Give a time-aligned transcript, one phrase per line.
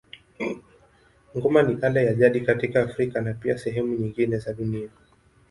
[1.37, 4.89] Ngoma ni ala ya jadi katika Afrika na pia sehemu nyingine za dunia.